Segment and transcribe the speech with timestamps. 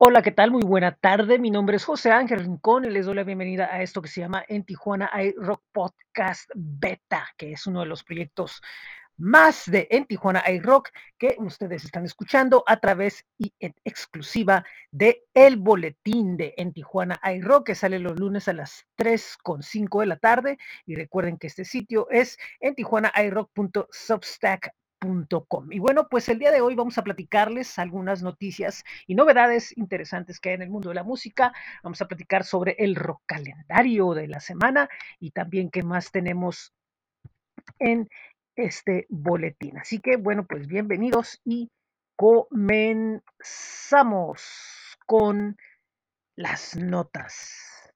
[0.00, 0.52] Hola, ¿qué tal?
[0.52, 1.40] Muy buena tarde.
[1.40, 4.20] Mi nombre es José Ángel Rincón y les doy la bienvenida a esto que se
[4.20, 8.62] llama En Tijuana hay Rock Podcast Beta, que es uno de los proyectos
[9.16, 14.64] más de En Tijuana hay Rock que ustedes están escuchando a través y en exclusiva
[14.92, 19.98] de El Boletín de En Tijuana hay Rock, que sale los lunes a las 3.5
[19.98, 20.58] de la tarde.
[20.86, 22.76] Y recuerden que este sitio es en
[24.98, 29.76] tijuanairock.substack y bueno, pues el día de hoy vamos a platicarles algunas noticias y novedades
[29.76, 31.52] interesantes que hay en el mundo de la música.
[31.82, 34.88] Vamos a platicar sobre el rock calendario de la semana
[35.20, 36.72] y también qué más tenemos
[37.78, 38.08] en
[38.56, 39.78] este boletín.
[39.78, 41.70] Así que bueno, pues bienvenidos y
[42.16, 43.22] comenzamos
[45.06, 45.56] con
[46.36, 47.92] las notas.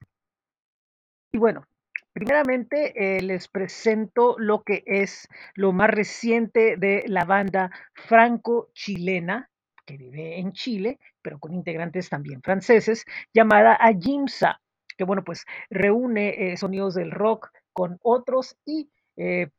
[1.31, 1.65] Y bueno,
[2.13, 9.49] Primeramente, eh, les presento lo que es lo más reciente de la banda franco-chilena,
[9.85, 14.61] que vive en Chile, pero con integrantes también franceses, llamada Ajimsa,
[14.95, 19.49] que bueno, pues reúne eh, sonidos del rock con otros y eh,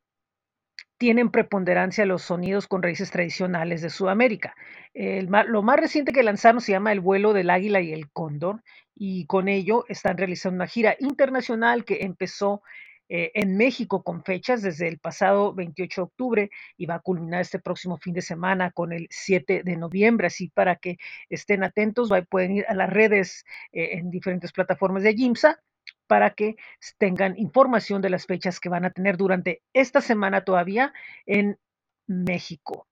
[0.99, 4.55] tienen preponderancia los sonidos con raíces tradicionales de Sudamérica.
[4.93, 8.63] El, lo más reciente que lanzaron se llama El vuelo del águila y el cóndor
[8.95, 12.63] y con ello están realizando una gira internacional que empezó
[13.09, 17.43] eh, en México con fechas desde el pasado 28 de octubre y va a culminar
[17.43, 20.29] este próximo fin de semana con el 7 de noviembre.
[20.29, 20.97] Así para que
[21.29, 25.61] estén atentos, pueden ir a las redes eh, en diferentes plataformas de GIMSA
[26.07, 26.57] para que
[26.99, 30.93] tengan información de las fechas que van a tener durante esta semana todavía
[31.27, 31.59] en
[32.07, 32.87] México.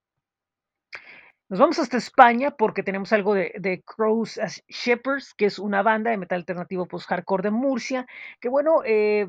[1.49, 6.09] Nos vamos hasta España porque tenemos algo de, Crows as Shepherds, que es una banda
[6.09, 8.07] de metal alternativo post-hardcore de Murcia,
[8.39, 9.27] que bueno, eh,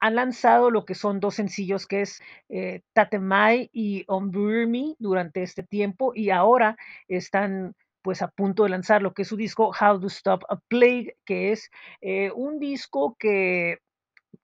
[0.00, 5.62] han lanzado lo que son dos sencillos, que es eh, Tatemai y Me durante este
[5.62, 6.76] tiempo, y ahora
[7.08, 10.56] están pues a punto de lanzar lo que es su disco How to Stop a
[10.56, 11.70] Plague, que es
[12.00, 13.78] eh, un disco que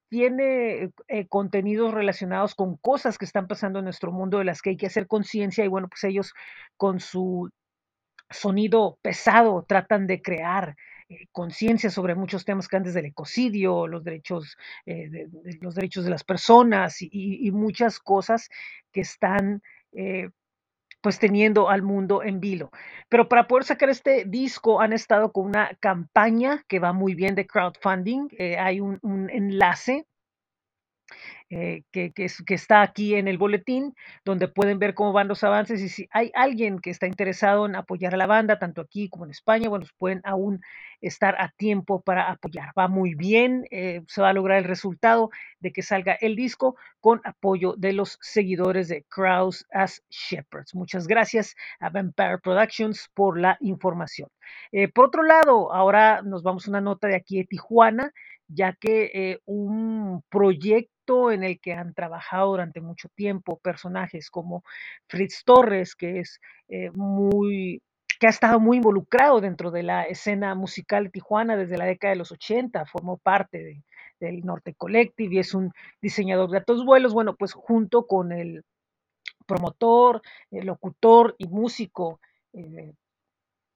[0.09, 4.71] tiene eh, contenidos relacionados con cosas que están pasando en nuestro mundo de las que
[4.71, 6.33] hay que hacer conciencia y bueno, pues ellos
[6.77, 7.51] con su
[8.31, 10.77] sonido pesado tratan de crear
[11.09, 14.57] eh, conciencia sobre muchos temas que antes del ecocidio, los derechos,
[14.87, 17.09] eh, de, de, los derechos de las personas y,
[17.47, 18.49] y muchas cosas
[18.93, 19.63] que están
[19.93, 20.31] eh,
[21.07, 22.73] pues teniendo al mundo en vilo.
[23.09, 27.37] Pero para poder sacar este disco han estado con una campaña que va muy bien
[27.37, 28.27] de crowdfunding.
[28.37, 30.05] Eh, hay un, un enlace
[31.49, 33.95] eh, que, que, es, que, está aquí en el boletín,
[34.25, 37.77] donde pueden ver cómo van los avances y si hay alguien que está interesado en
[37.77, 40.61] apoyar a la banda, tanto aquí como en España, bueno, pueden aún
[41.01, 42.71] estar a tiempo para apoyar.
[42.77, 45.31] Va muy bien, eh, se va a lograr el resultado
[45.61, 50.75] de que salga el disco con apoyo de los seguidores de Crows as Shepherds.
[50.75, 54.29] Muchas gracias a Vampire Productions por la información.
[54.73, 58.13] Eh, por otro lado, ahora nos vamos a una nota de aquí de Tijuana,
[58.49, 64.65] ya que eh, un proyecto en el que han trabajado durante mucho tiempo personajes como
[65.09, 67.83] Fritz Torres, que es eh, muy
[68.19, 72.13] que ha estado muy involucrado dentro de la escena musical de Tijuana desde la década
[72.13, 73.83] de los 80, formó parte de,
[74.21, 78.65] del Norte Collective y es un diseñador de altos vuelos, bueno, pues junto con el
[79.47, 82.21] promotor, el locutor y músico
[82.53, 82.93] eh,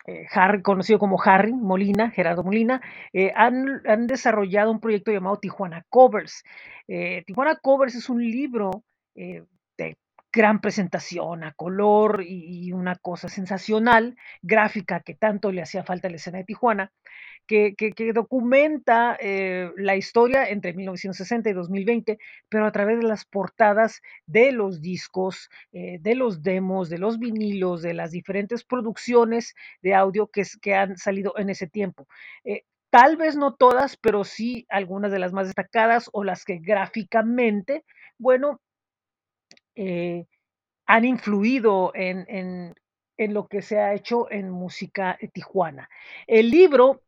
[0.07, 2.81] eh, Harry, conocido como Harry Molina, Gerardo Molina,
[3.13, 6.43] eh, han, han, desarrollado un proyecto llamado Tijuana Covers.
[6.89, 8.85] Eh, Tijuana Covers es un libro
[9.15, 9.45] eh,
[9.77, 9.99] de
[10.33, 16.09] gran presentación a color y, y, una cosa sensacional, gráfica que tanto le hacía falta
[16.09, 16.93] a la escena de Tijuana,
[17.47, 22.19] que, que, documenta eh, la historia entre 1960 y 2020,
[22.49, 27.19] pero a través de las portadas de los discos, eh, de los demos, de los
[27.19, 32.07] vinilos, de las diferentes producciones de audio que, que han salido en ese tiempo.
[32.45, 36.59] Eh, tal vez no todas, pero sí algunas de las más destacadas o las que
[36.59, 37.85] gráficamente,
[38.17, 38.61] bueno,
[40.87, 42.75] han influido en, en,
[43.17, 45.89] en, lo que se ha hecho en música tijuana.
[46.27, 47.01] El libro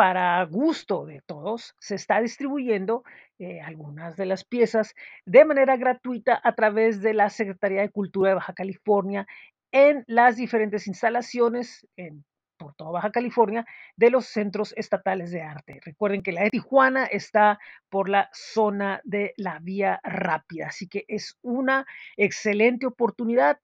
[0.00, 3.04] para gusto de todos, se está distribuyendo
[3.38, 4.94] eh, algunas de las piezas
[5.26, 9.26] de manera gratuita a través de la Secretaría de Cultura de Baja California
[9.72, 12.24] en las diferentes instalaciones en,
[12.56, 15.80] por toda Baja California de los centros estatales de arte.
[15.84, 17.58] Recuerden que la de Tijuana está
[17.90, 21.84] por la zona de la vía rápida, así que es una
[22.16, 23.60] excelente oportunidad.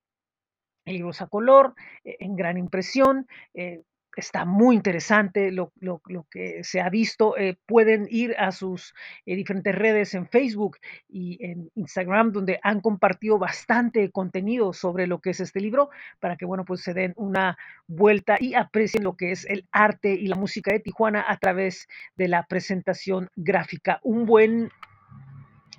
[0.84, 1.74] Libros a color,
[2.04, 3.84] eh, en gran impresión, eh,
[4.16, 7.36] está muy interesante lo, lo, lo que se ha visto.
[7.36, 8.94] Eh, pueden ir a sus
[9.26, 10.78] eh, diferentes redes en Facebook
[11.08, 16.36] y en Instagram, donde han compartido bastante contenido sobre lo que es este libro, para
[16.36, 20.26] que, bueno, pues se den una vuelta y aprecien lo que es el arte y
[20.26, 21.86] la música de Tijuana a través
[22.16, 24.00] de la presentación gráfica.
[24.02, 24.70] Un buen,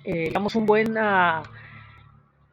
[0.04, 0.96] eh, digamos, un buen...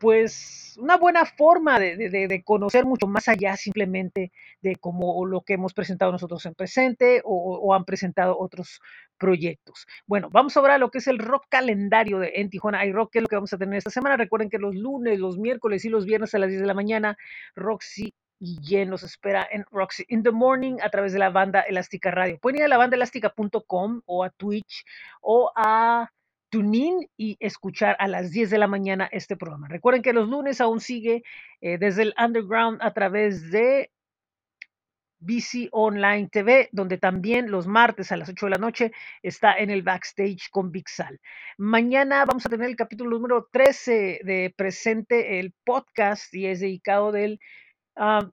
[0.05, 4.31] pues una buena forma de, de, conocer mucho más allá simplemente
[4.61, 8.81] de como lo que hemos presentado nosotros en presente o, han presentado otros
[9.17, 9.87] proyectos.
[10.05, 13.13] Bueno, vamos ahora a lo que es el rock calendario de en Tijuana hay rock,
[13.13, 14.15] que es lo que vamos a tener esta semana.
[14.15, 17.17] Recuerden que los lunes, los miércoles y los viernes a las 10 de la mañana,
[17.55, 22.11] Roxy Guillén nos espera en Roxy in the Morning a través de la banda Elástica
[22.11, 22.37] Radio.
[22.39, 22.95] Pueden ir a la banda
[24.05, 24.85] o a Twitch
[25.21, 26.11] o a
[26.49, 29.67] TuneIn y escuchar a las 10 de la mañana este programa.
[29.67, 31.23] Recuerden que los lunes aún sigue
[31.61, 33.91] eh, desde el underground a través de
[35.19, 38.91] BC Online TV, donde también los martes a las 8 de la noche
[39.23, 41.19] está en el backstage con Big Sal.
[41.57, 47.11] Mañana vamos a tener el capítulo número 13 de Presente, el podcast, y es dedicado
[47.11, 47.39] del
[47.95, 48.29] uh,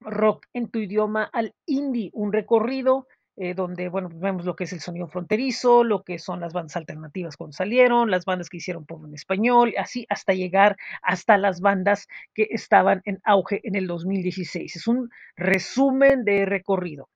[0.00, 4.72] rock en tu idioma al indie, un recorrido eh, donde, bueno, vemos lo que es
[4.72, 8.86] el sonido fronterizo, lo que son las bandas alternativas cuando salieron, las bandas que hicieron
[8.86, 13.86] pop en español, así hasta llegar hasta las bandas que estaban en auge en el
[13.86, 14.76] 2016.
[14.76, 17.08] Es un resumen de recorrido.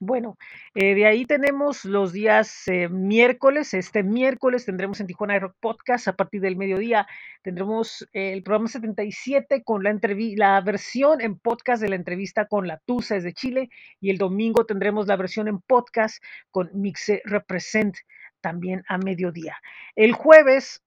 [0.00, 0.38] Bueno,
[0.76, 3.74] eh, de ahí tenemos los días eh, miércoles.
[3.74, 7.08] Este miércoles tendremos en Tijuana Rock Podcast a partir del mediodía.
[7.42, 9.98] Tendremos el programa 77 con la,
[10.36, 13.70] la versión en podcast de la entrevista con la Tusa desde Chile.
[14.00, 16.22] Y el domingo tendremos la versión en podcast
[16.52, 17.96] con Mixe Represent
[18.40, 19.56] también a mediodía.
[19.96, 20.80] El jueves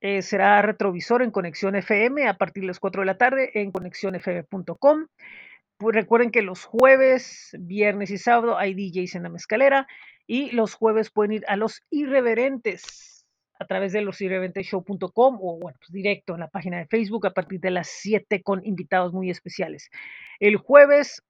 [0.00, 3.72] eh, será retrovisor en Conexión FM a partir de las 4 de la tarde en
[3.72, 5.06] conexionfm.com.
[5.78, 9.86] Pues recuerden que los jueves, viernes y sábado hay DJs en la mezcalera
[10.26, 13.26] y los jueves pueden ir a los irreverentes
[13.58, 17.60] a través de losirreverenteshow.com o bueno, pues directo en la página de Facebook a partir
[17.60, 19.90] de las 7 con invitados muy especiales.
[20.40, 21.22] El jueves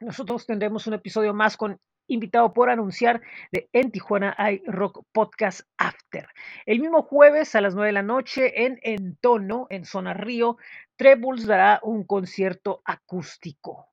[0.00, 3.20] nosotros tendremos un episodio más con invitado por anunciar
[3.50, 6.28] de En Tijuana hay Rock Podcast After.
[6.64, 10.56] El mismo jueves a las 9 de la noche en Entono, en Zona Río,
[10.96, 13.88] Trebles dará un concierto acústico.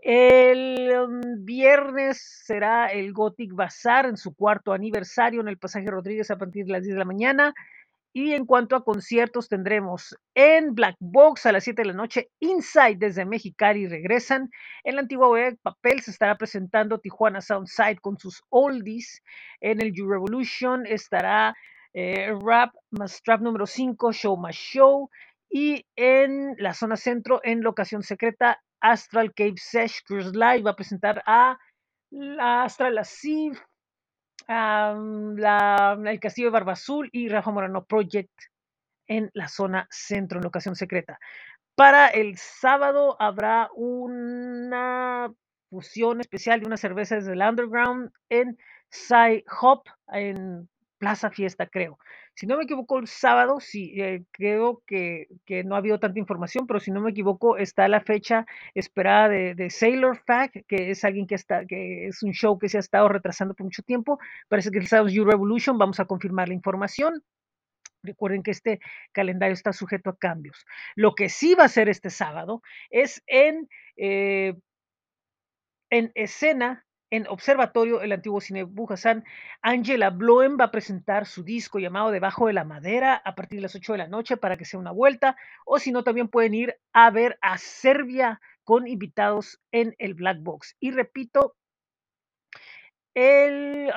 [0.00, 6.30] El um, viernes será el Gothic Bazar en su cuarto aniversario en el Pasaje Rodríguez
[6.30, 7.54] a partir de las 10 de la mañana.
[8.12, 12.30] Y en cuanto a conciertos, tendremos en Black Box a las 7 de la noche,
[12.40, 14.50] Inside desde Mexicali regresan.
[14.82, 19.22] En la antigua web Papel se estará presentando Tijuana Soundside con sus oldies.
[19.60, 21.54] En el You Revolution estará
[21.92, 25.10] eh, Rap más Trap número 5, Show más Show.
[25.50, 30.76] Y en la zona centro, en locación secreta, Astral Cave Sesh Cruise Live va a
[30.76, 31.58] presentar a
[32.10, 33.60] la Astral Asif,
[34.46, 38.32] el Castillo de Barba Azul y Rafa Morano Project
[39.06, 41.18] en la zona centro, en locación secreta.
[41.74, 45.32] Para el sábado habrá una
[45.70, 48.58] fusión especial de unas cervezas del Underground en
[48.90, 50.68] Sci Hop, en
[50.98, 51.98] Plaza Fiesta, creo.
[52.34, 56.18] Si no me equivoco, el sábado, sí, eh, creo que, que, no ha habido tanta
[56.18, 61.04] información, pero si no me equivoco, está la fecha esperada de, Sailor Fact, que es
[61.04, 64.18] alguien que está, que es un show que se ha estado retrasando por mucho tiempo.
[64.48, 67.22] Parece que el sábado es You Revolution, vamos a confirmar la información.
[68.02, 68.80] Recuerden que este
[69.12, 70.64] calendario está sujeto a cambios.
[70.94, 74.54] Lo que sí va a ser este sábado es en, eh,
[75.90, 79.24] en escena en Observatorio, el antiguo cine Bujasán,
[79.62, 83.62] Angela Bloem va a presentar su disco llamado Debajo de la Madera a partir de
[83.62, 86.54] las 8 de la noche para que sea una vuelta, o si no, también pueden
[86.54, 90.76] ir a ver a Serbia con invitados en el Black Box.
[90.80, 91.54] Y repito,
[93.14, 93.90] el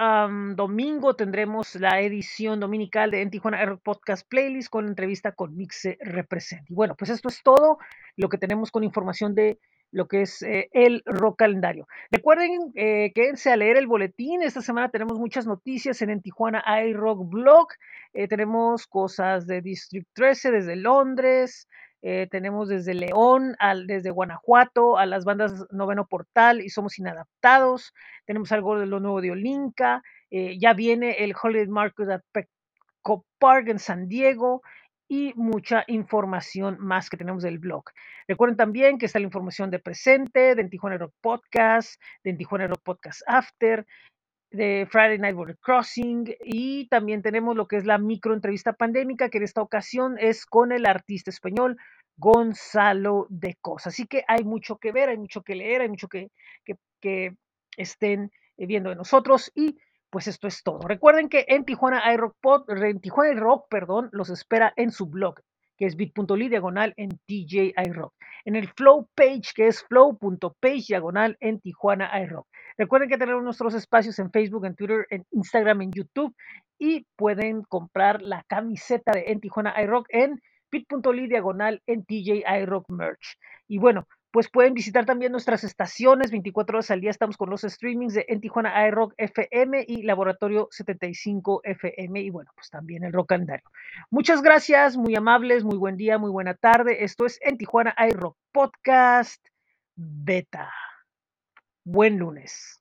[0.56, 5.98] domingo tendremos la edición dominical de En Tijuana Air Podcast Playlist con entrevista con Mixe
[6.02, 6.72] Represent.
[6.72, 7.78] Y bueno, pues esto es todo
[8.16, 9.60] lo que tenemos con información de
[9.92, 11.88] lo que es eh, el rock calendario.
[12.10, 14.42] Recuerden, eh, quédense a leer el boletín.
[14.42, 17.68] Esta semana tenemos muchas noticias en, Tijuana iRock Blog.
[18.14, 21.68] Eh, tenemos cosas de District 13 desde Londres.
[22.02, 27.94] Eh, tenemos desde León, al, desde Guanajuato, a las bandas Noveno Portal y Somos Inadaptados.
[28.26, 30.02] Tenemos algo de lo nuevo de Olinka.
[30.32, 34.62] Ya viene el Holiday Market at Petco Park en San Diego
[35.12, 37.84] y mucha información más que tenemos del blog.
[38.30, 43.86] Recuerden también que está la información de presente, de Tijuana Podcast, de Tijuana Podcast After,
[44.52, 49.40] de Friday Night Border Crossing y también tenemos lo que es la microentrevista pandémica que
[49.40, 51.76] en esta ocasión es con el artista español
[52.16, 53.88] Gonzalo de Cos.
[53.88, 56.30] Así que hay mucho que ver, hay mucho que leer, hay mucho que,
[57.02, 57.36] que,
[57.76, 59.52] estén viendo de nosotros
[60.12, 60.80] pues esto es todo.
[60.88, 65.40] Recuerden que en Tijuana iRock Pod, en Tijuana iRock, perdón, los espera en su blog,
[65.78, 68.14] que es bit.ly diagonal en TJ iRock.
[68.44, 72.48] En el Flow page, que es flow.page diagonal en Tijuana iRock.
[72.78, 76.36] Recuerden que tenemos nuestros espacios en Facebook, en Twitter, en Instagram, en YouTube
[76.78, 80.42] y pueden comprar la camiseta de En Tijuana iRock en
[80.72, 83.38] bit.ly diagonal en TJ iRock Merch.
[83.68, 87.62] Y bueno, pues pueden visitar también nuestras estaciones, 24 horas al día estamos con los
[87.62, 93.14] streamings de En Tijuana iRock FM y Laboratorio 75 FM y bueno, pues también el
[93.14, 93.70] rock calendario.
[94.10, 97.04] Muchas gracias, muy amables, muy buen día, muy buena tarde.
[97.04, 99.46] Esto es En Tijuana iRock Podcast
[99.96, 100.72] Beta.
[101.84, 102.81] Buen lunes.